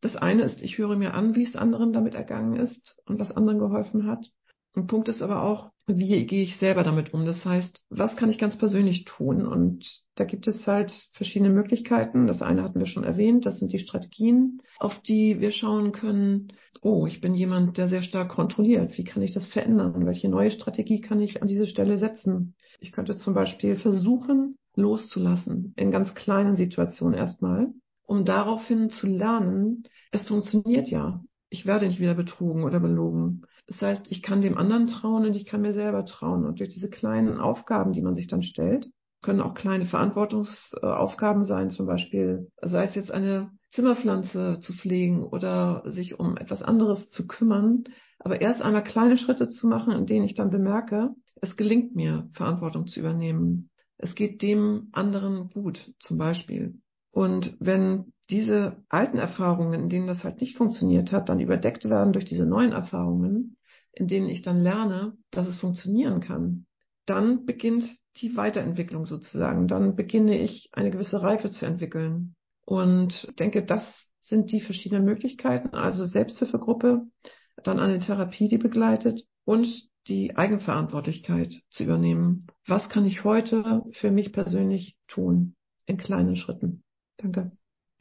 [0.00, 3.32] Das eine ist, ich höre mir an, wie es anderen damit ergangen ist und was
[3.32, 4.30] anderen geholfen hat.
[4.76, 7.24] Ein Punkt ist aber auch, wie gehe ich selber damit um?
[7.24, 9.46] Das heißt, was kann ich ganz persönlich tun?
[9.46, 12.26] Und da gibt es halt verschiedene Möglichkeiten.
[12.26, 16.52] Das eine hatten wir schon erwähnt, das sind die Strategien, auf die wir schauen können.
[16.82, 18.98] Oh, ich bin jemand, der sehr stark kontrolliert.
[18.98, 20.04] Wie kann ich das verändern?
[20.04, 22.54] Welche neue Strategie kann ich an diese Stelle setzen?
[22.78, 27.68] Ich könnte zum Beispiel versuchen, loszulassen, in ganz kleinen Situationen erstmal,
[28.04, 31.22] um daraufhin zu lernen, es funktioniert ja.
[31.48, 33.42] Ich werde nicht wieder betrogen oder belogen.
[33.66, 36.44] Das heißt, ich kann dem anderen trauen und ich kann mir selber trauen.
[36.44, 38.88] Und durch diese kleinen Aufgaben, die man sich dann stellt,
[39.22, 45.82] können auch kleine Verantwortungsaufgaben sein, zum Beispiel, sei es jetzt eine Zimmerpflanze zu pflegen oder
[45.86, 47.84] sich um etwas anderes zu kümmern,
[48.18, 52.28] aber erst einmal kleine Schritte zu machen, in denen ich dann bemerke, es gelingt mir,
[52.32, 53.68] Verantwortung zu übernehmen.
[53.98, 56.80] Es geht dem anderen gut, zum Beispiel.
[57.10, 62.12] Und wenn diese alten Erfahrungen, in denen das halt nicht funktioniert hat, dann überdeckt werden
[62.12, 63.56] durch diese neuen Erfahrungen,
[63.92, 66.66] in denen ich dann lerne, dass es funktionieren kann,
[67.06, 67.88] dann beginnt
[68.18, 69.68] die Weiterentwicklung sozusagen.
[69.68, 72.34] Dann beginne ich eine gewisse Reife zu entwickeln.
[72.64, 73.82] Und denke, das
[74.22, 75.74] sind die verschiedenen Möglichkeiten.
[75.74, 77.06] Also Selbsthilfegruppe,
[77.62, 82.46] dann eine Therapie, die begleitet und die Eigenverantwortlichkeit zu übernehmen.
[82.66, 85.54] Was kann ich heute für mich persönlich tun
[85.86, 86.82] in kleinen Schritten?
[87.16, 87.52] Danke.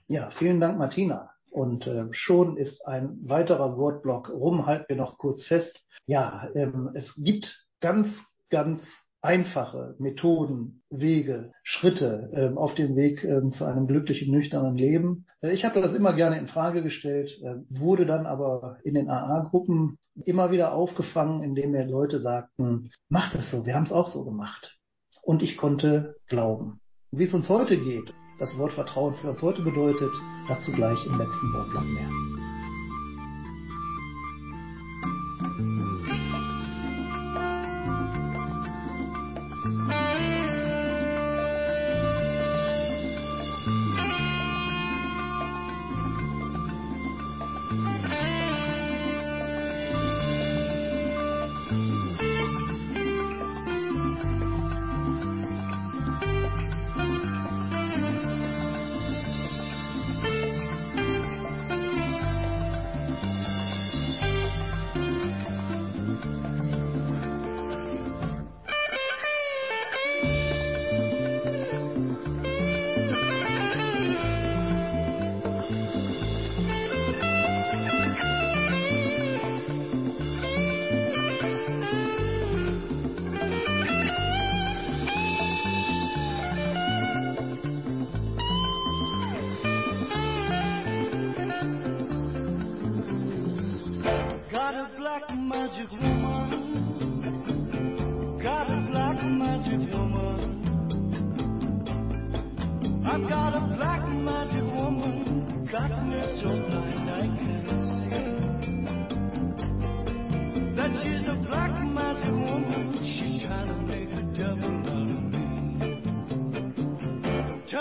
[0.07, 1.31] Ja, vielen Dank, Martina.
[1.49, 5.81] Und äh, schon ist ein weiterer Wortblock rum, halten wir noch kurz fest.
[6.05, 8.09] Ja, ähm, es gibt ganz,
[8.49, 8.83] ganz
[9.25, 15.25] einfache Methoden, Wege, Schritte ähm, auf dem Weg ähm, zu einem glücklichen, nüchternen Leben.
[15.41, 19.09] Äh, ich habe das immer gerne in Frage gestellt, äh, wurde dann aber in den
[19.09, 24.07] AA-Gruppen immer wieder aufgefangen, indem mir Leute sagten, mach das so, wir haben es auch
[24.07, 24.77] so gemacht.
[25.21, 26.79] Und ich konnte glauben.
[27.11, 30.11] Wie es uns heute geht, das Wort Vertrauen für uns heute bedeutet,
[30.47, 32.44] dazu gleich im letzten Wortblock mehr.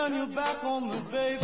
[0.04, 1.43] turn your back on the baby.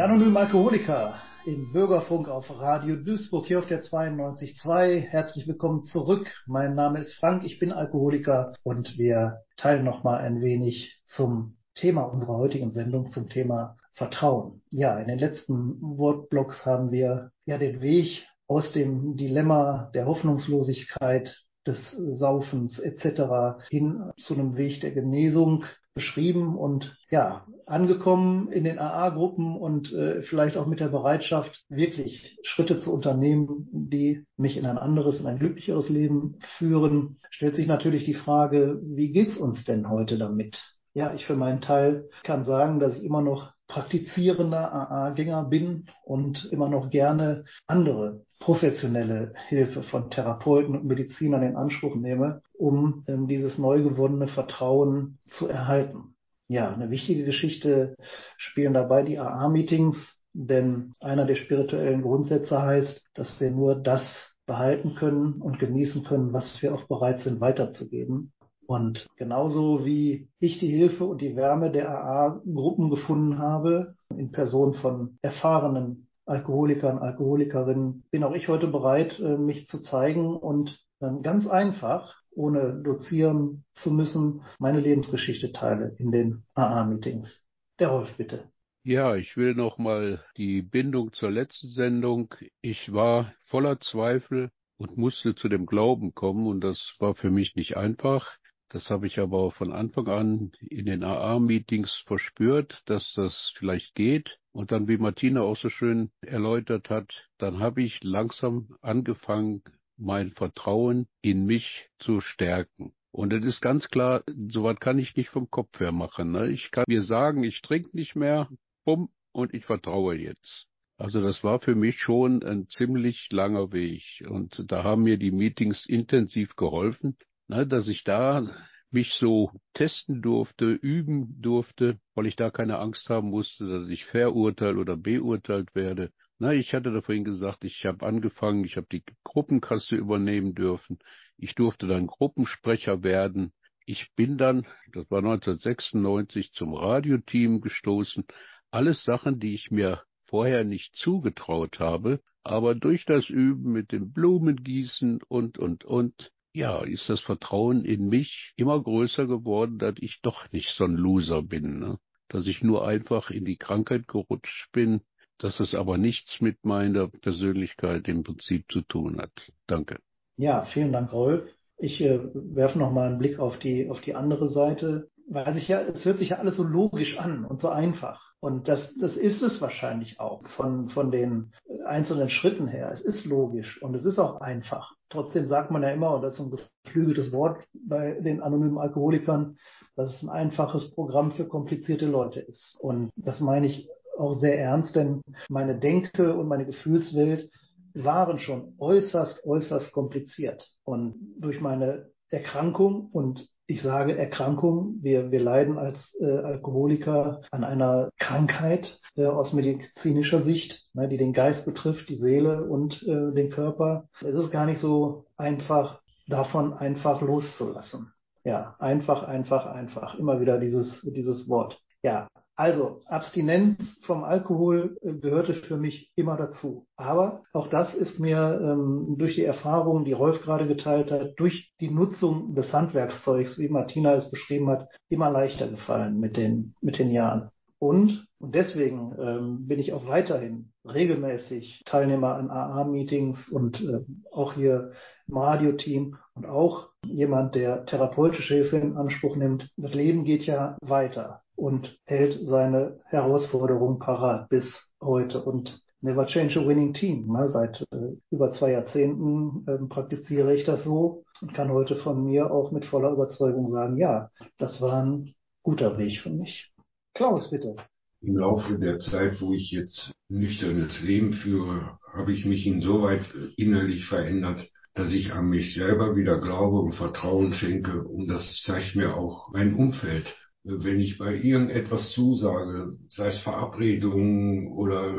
[0.00, 4.98] Die anonymen Alkoholiker im Bürgerfunk auf Radio Duisburg hier auf der 92.2.
[4.98, 6.26] Herzlich willkommen zurück.
[6.46, 11.58] Mein Name ist Frank, ich bin Alkoholiker und wir teilen noch mal ein wenig zum
[11.74, 14.62] Thema unserer heutigen Sendung, zum Thema Vertrauen.
[14.70, 21.44] Ja, in den letzten Wortblocks haben wir ja den Weg aus dem Dilemma der Hoffnungslosigkeit
[21.66, 23.68] des Saufens etc.
[23.68, 30.22] hin zu einem Weg der Genesung beschrieben und ja, angekommen in den AA-Gruppen und äh,
[30.22, 35.26] vielleicht auch mit der Bereitschaft, wirklich Schritte zu unternehmen, die mich in ein anderes, in
[35.26, 40.62] ein glücklicheres Leben führen, stellt sich natürlich die Frage, wie geht's uns denn heute damit?
[40.92, 46.48] Ja, ich für meinen Teil kann sagen, dass ich immer noch praktizierender AA-Gänger bin und
[46.50, 53.28] immer noch gerne andere professionelle Hilfe von Therapeuten und Medizinern in Anspruch nehme, um ähm,
[53.28, 56.16] dieses neu gewonnene Vertrauen zu erhalten.
[56.48, 57.94] Ja, eine wichtige Geschichte
[58.36, 59.96] spielen dabei die AA-Meetings,
[60.32, 64.02] denn einer der spirituellen Grundsätze heißt, dass wir nur das
[64.46, 68.32] behalten können und genießen können, was wir auch bereit sind weiterzugeben.
[68.70, 74.74] Und genauso wie ich die Hilfe und die Wärme der AA-Gruppen gefunden habe, in Person
[74.74, 81.48] von erfahrenen Alkoholikern, Alkoholikerinnen, bin auch ich heute bereit, äh, mich zu zeigen und ganz
[81.48, 87.44] einfach, ohne dozieren zu müssen, meine Lebensgeschichte teile in den AA-Meetings.
[87.80, 88.52] Der Rolf, bitte.
[88.84, 92.32] Ja, ich will noch mal die Bindung zur letzten Sendung.
[92.60, 97.56] Ich war voller Zweifel und musste zu dem Glauben kommen und das war für mich
[97.56, 98.38] nicht einfach.
[98.70, 104.38] Das habe ich aber von Anfang an in den AA-Meetings verspürt, dass das vielleicht geht.
[104.52, 109.62] Und dann, wie Martina auch so schön erläutert hat, dann habe ich langsam angefangen,
[109.96, 112.92] mein Vertrauen in mich zu stärken.
[113.10, 116.30] Und es ist ganz klar, sowas kann ich nicht vom Kopf her machen.
[116.30, 116.50] Ne?
[116.50, 118.48] Ich kann mir sagen, ich trinke nicht mehr,
[118.84, 120.66] bumm, und ich vertraue jetzt.
[120.96, 124.24] Also das war für mich schon ein ziemlich langer Weg.
[124.28, 127.16] Und da haben mir die Meetings intensiv geholfen,
[127.50, 128.48] ne, dass ich da
[128.92, 134.04] mich so testen durfte, üben durfte, weil ich da keine Angst haben musste, dass ich
[134.04, 136.10] verurteilt oder beurteilt werde.
[136.38, 140.98] Na, ich hatte da vorhin gesagt, ich habe angefangen, ich habe die Gruppenkasse übernehmen dürfen.
[141.36, 143.52] Ich durfte dann Gruppensprecher werden.
[143.84, 148.24] Ich bin dann, das war 1996, zum Radioteam gestoßen.
[148.70, 154.12] Alles Sachen, die ich mir vorher nicht zugetraut habe, aber durch das Üben mit dem
[154.12, 160.20] Blumengießen und, und, und, ja, ist das Vertrauen in mich immer größer geworden, dass ich
[160.22, 161.98] doch nicht so ein Loser bin, ne?
[162.28, 165.00] dass ich nur einfach in die Krankheit gerutscht bin,
[165.38, 169.32] dass es aber nichts mit meiner Persönlichkeit im Prinzip zu tun hat.
[169.66, 169.98] Danke.
[170.36, 171.48] Ja, vielen Dank, Rolf.
[171.78, 175.68] Ich äh, werfe noch mal einen Blick auf die, auf die andere Seite, weil sich
[175.68, 178.20] ja, es hört sich ja alles so logisch an und so einfach.
[178.40, 181.52] Und das, das ist es wahrscheinlich auch von, von den
[181.86, 182.90] einzelnen Schritten her.
[182.92, 184.94] Es ist logisch und es ist auch einfach.
[185.08, 186.50] Trotzdem sagt man ja immer, und das ist ein
[186.84, 189.56] geflügeltes Wort bei den anonymen Alkoholikern,
[189.94, 192.76] dass es ein einfaches Programm für komplizierte Leute ist.
[192.80, 197.50] Und das meine ich auch sehr ernst, denn meine Denke und meine Gefühlswelt
[197.94, 200.66] waren schon äußerst, äußerst kompliziert.
[200.82, 204.98] Und durch meine Erkrankung und ich sage Erkrankung.
[205.00, 211.16] Wir, wir leiden als äh, Alkoholiker an einer Krankheit äh, aus medizinischer Sicht, ne, die
[211.16, 214.08] den Geist betrifft, die Seele und äh, den Körper.
[214.20, 218.12] Es ist gar nicht so einfach, davon einfach loszulassen.
[218.42, 220.18] Ja, einfach, einfach, einfach.
[220.18, 221.78] Immer wieder dieses, dieses Wort.
[222.02, 222.26] Ja,
[222.60, 226.86] also Abstinenz vom Alkohol äh, gehörte für mich immer dazu.
[226.94, 231.72] Aber auch das ist mir ähm, durch die Erfahrungen, die Rolf gerade geteilt hat, durch
[231.80, 236.98] die Nutzung des Handwerkszeugs, wie Martina es beschrieben hat, immer leichter gefallen mit den, mit
[236.98, 237.48] den Jahren.
[237.78, 244.00] Und, und deswegen ähm, bin ich auch weiterhin regelmäßig Teilnehmer an AA-Meetings und äh,
[244.32, 244.92] auch hier
[245.28, 249.70] im Radioteam und auch jemand, der therapeutische Hilfe in Anspruch nimmt.
[249.78, 254.66] Das Leben geht ja weiter und hält seine Herausforderungen parat bis
[255.00, 255.42] heute.
[255.42, 257.26] Und Never Change a Winning Team.
[257.30, 257.50] Ne?
[257.50, 262.50] Seit äh, über zwei Jahrzehnten äh, praktiziere ich das so und kann heute von mir
[262.50, 266.72] auch mit voller Überzeugung sagen, ja, das war ein guter Weg für mich.
[267.14, 267.76] Klaus, bitte.
[268.22, 273.24] Im Laufe der Zeit, wo ich jetzt nüchternes Leben führe, habe ich mich insoweit
[273.56, 278.02] innerlich verändert, dass ich an mich selber wieder glaube und Vertrauen schenke.
[278.02, 280.34] Und das zeigt mir auch mein Umfeld
[280.64, 285.14] wenn ich bei irgendetwas zusage, sei es Verabredungen oder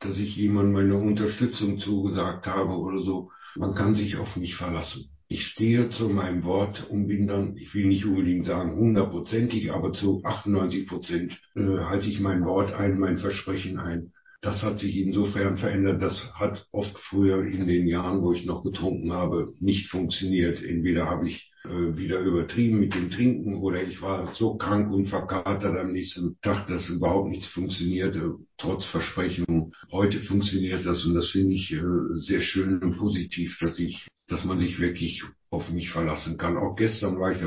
[0.00, 5.08] dass ich jemandem meine Unterstützung zugesagt habe oder so, man kann sich auf mich verlassen.
[5.28, 9.92] Ich stehe zu meinem Wort und bin dann, ich will nicht unbedingt sagen hundertprozentig, aber
[9.92, 14.12] zu 98 Prozent äh, halte ich mein Wort ein, mein Versprechen ein.
[14.40, 16.00] Das hat sich insofern verändert.
[16.00, 20.62] Das hat oft früher in den Jahren, wo ich noch getrunken habe, nicht funktioniert.
[20.62, 25.76] Entweder habe ich wieder übertrieben mit dem Trinken oder ich war so krank und verkatert
[25.76, 29.72] am nächsten Tag, dass überhaupt nichts funktionierte, trotz Versprechungen.
[29.90, 31.80] Heute funktioniert das und das finde ich äh,
[32.14, 36.56] sehr schön und positiv, dass ich, dass man sich wirklich auf mich verlassen kann.
[36.56, 37.42] Auch gestern war ich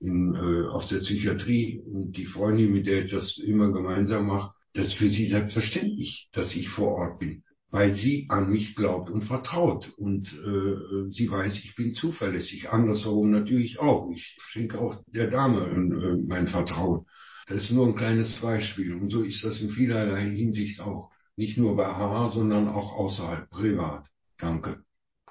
[0.00, 4.54] in, äh, aus der Psychiatrie und die Freundin, mit der ich das immer gemeinsam mache,
[4.74, 9.10] das ist für sie selbstverständlich, dass ich vor Ort bin, weil sie an mich glaubt
[9.10, 9.92] und vertraut.
[9.96, 12.70] Und äh, sie weiß, ich bin zuverlässig.
[12.70, 14.10] Andersherum natürlich auch.
[14.10, 17.06] Ich schenke auch der Dame äh, mein Vertrauen.
[17.48, 18.94] Das ist nur ein kleines Beispiel.
[18.94, 21.10] Und so ist das in vielerlei Hinsicht auch.
[21.36, 24.08] Nicht nur bei AA, sondern auch außerhalb, privat.
[24.38, 24.82] Danke.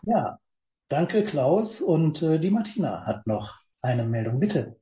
[0.03, 0.37] Ja,
[0.87, 1.81] danke Klaus.
[1.81, 4.77] Und äh, die Martina hat noch eine Meldung, bitte.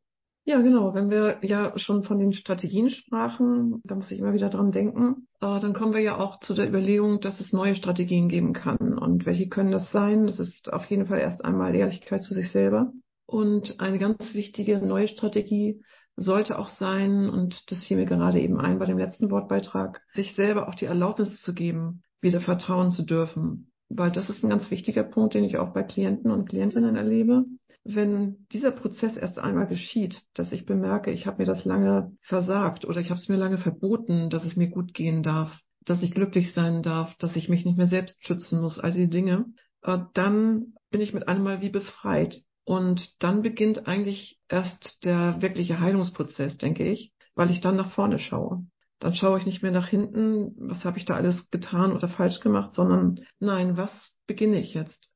[0.46, 0.94] Ja, genau.
[0.94, 5.28] Wenn wir ja schon von den Strategien sprachen, da muss ich immer wieder dran denken,
[5.40, 8.98] äh, dann kommen wir ja auch zu der Überlegung, dass es neue Strategien geben kann.
[8.98, 10.28] Und welche können das sein?
[10.28, 12.92] Das ist auf jeden Fall erst einmal Ehrlichkeit zu sich selber.
[13.26, 15.82] Und eine ganz wichtige neue Strategie
[16.18, 20.36] sollte auch sein, und das fiel mir gerade eben ein bei dem letzten Wortbeitrag, sich
[20.36, 23.72] selber auch die Erlaubnis zu geben, wieder vertrauen zu dürfen.
[23.88, 27.46] Weil das ist ein ganz wichtiger Punkt, den ich auch bei Klienten und Klientinnen erlebe
[27.84, 32.86] wenn dieser Prozess erst einmal geschieht, dass ich bemerke, ich habe mir das lange versagt
[32.86, 36.12] oder ich habe es mir lange verboten, dass es mir gut gehen darf, dass ich
[36.12, 39.46] glücklich sein darf, dass ich mich nicht mehr selbst schützen muss, all die Dinge,
[39.82, 42.38] äh, dann bin ich mit einem Mal wie befreit.
[42.66, 48.20] Und dann beginnt eigentlich erst der wirkliche Heilungsprozess, denke ich, weil ich dann nach vorne
[48.20, 48.66] schaue.
[49.00, 52.40] Dann schaue ich nicht mehr nach hinten, was habe ich da alles getan oder falsch
[52.40, 53.92] gemacht, sondern nein, was
[54.28, 55.13] beginne ich jetzt?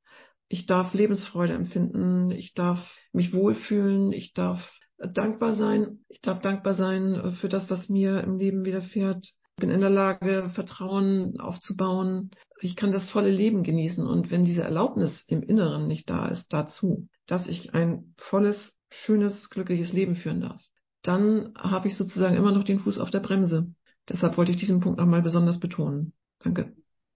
[0.49, 2.79] Ich darf Lebensfreude empfinden, ich darf
[3.11, 8.37] mich wohlfühlen, ich darf dankbar sein, ich darf dankbar sein für das, was mir im
[8.37, 9.23] Leben widerfährt.
[9.23, 12.31] Ich bin in der Lage, Vertrauen aufzubauen.
[12.61, 14.05] Ich kann das volle Leben genießen.
[14.05, 19.49] Und wenn diese Erlaubnis im Inneren nicht da ist, dazu, dass ich ein volles, schönes,
[19.49, 20.63] glückliches Leben führen darf,
[21.01, 23.73] dann habe ich sozusagen immer noch den Fuß auf der Bremse.
[24.09, 26.13] Deshalb wollte ich diesen Punkt nochmal besonders betonen.
[26.39, 26.73] Danke.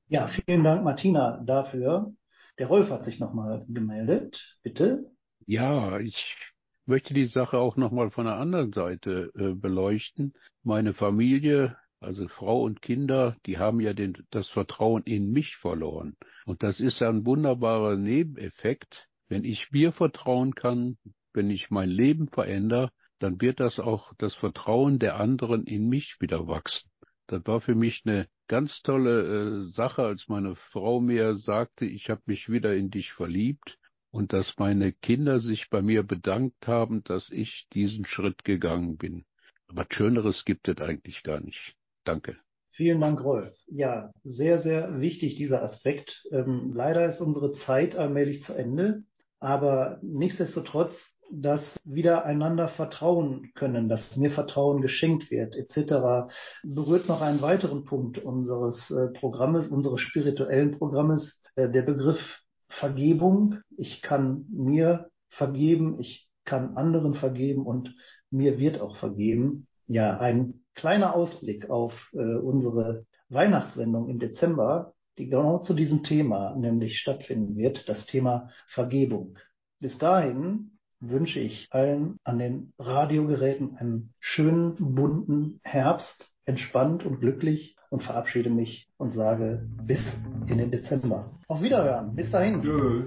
[0.08, 2.14] Ja, vielen Dank, Martina, dafür.
[2.58, 4.58] Der Rolf hat sich nochmal gemeldet.
[4.64, 5.06] Bitte.
[5.46, 6.38] Ja, ich
[6.86, 10.34] möchte die Sache auch nochmal von der anderen Seite äh, beleuchten.
[10.64, 16.16] Meine Familie, also Frau und Kinder, die haben ja den, das Vertrauen in mich verloren.
[16.46, 19.08] Und das ist ein wunderbarer Nebeneffekt.
[19.30, 20.98] Wenn ich mir vertrauen kann,
[21.34, 26.18] wenn ich mein Leben verändere, dann wird das auch das Vertrauen der anderen in mich
[26.20, 26.90] wieder wachsen.
[27.28, 32.10] Das war für mich eine ganz tolle äh, Sache, als meine Frau mir sagte, ich
[32.10, 33.78] habe mich wieder in dich verliebt
[34.12, 39.24] und dass meine Kinder sich bei mir bedankt haben, dass ich diesen Schritt gegangen bin.
[39.70, 41.78] Aber Schöneres gibt es eigentlich gar nicht.
[42.04, 42.36] Danke.
[42.72, 43.56] Vielen Dank, Rolf.
[43.68, 46.22] Ja, sehr, sehr wichtig dieser Aspekt.
[46.32, 49.04] Ähm, leider ist unsere Zeit allmählich zu Ende,
[49.40, 50.98] aber nichtsdestotrotz
[51.32, 56.32] dass wieder einander vertrauen können, dass mir Vertrauen geschenkt wird, etc.,
[56.64, 62.20] berührt noch einen weiteren Punkt unseres äh, Programmes, unseres spirituellen Programmes, äh, der Begriff
[62.68, 63.60] Vergebung.
[63.78, 67.96] Ich kann mir vergeben, ich kann anderen vergeben und
[68.30, 69.68] mir wird auch vergeben.
[69.88, 76.56] Ja, ein kleiner Ausblick auf äh, unsere Weihnachtssendung im Dezember, die genau zu diesem Thema
[76.56, 79.38] nämlich stattfinden wird, das Thema Vergebung.
[79.80, 80.71] Bis dahin
[81.02, 88.50] wünsche ich allen an den Radiogeräten einen schönen, bunten Herbst, entspannt und glücklich und verabschiede
[88.50, 90.00] mich und sage bis
[90.48, 91.32] in den Dezember.
[91.48, 92.16] Auf Wiederhören.
[92.16, 92.62] Bis dahin.
[92.62, 93.06] Tschüss.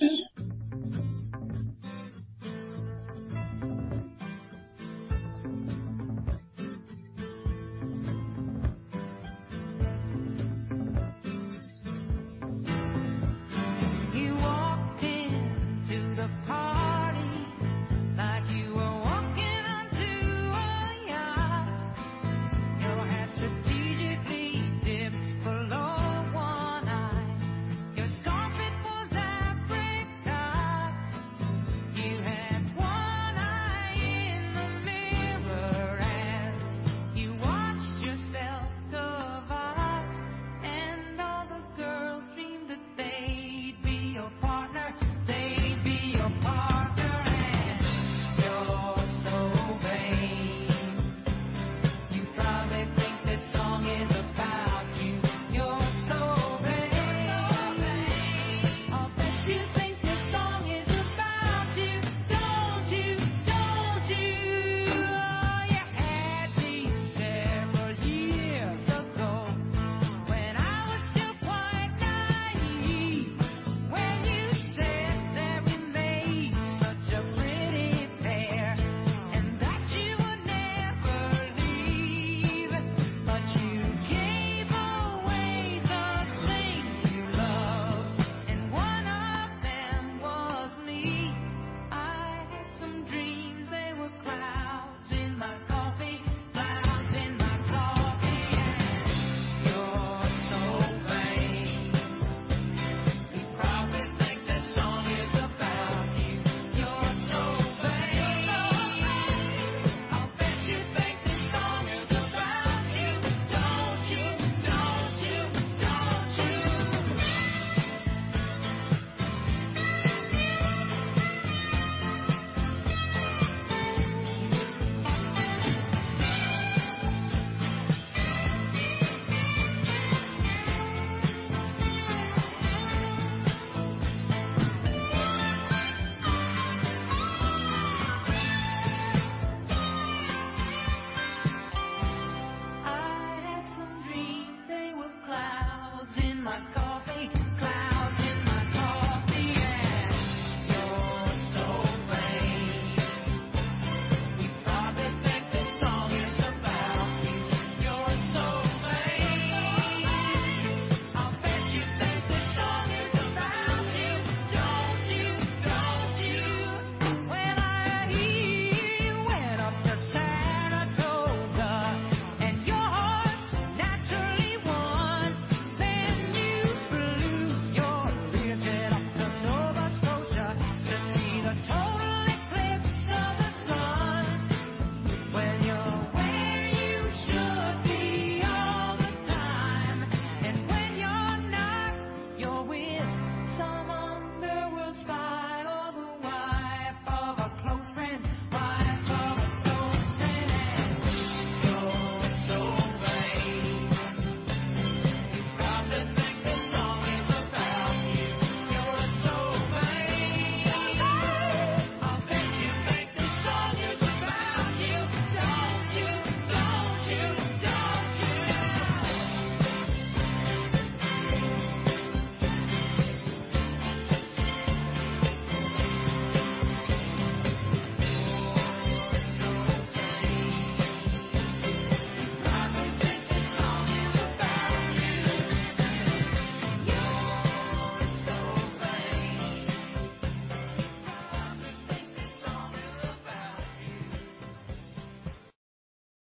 [0.00, 0.34] Tschüss.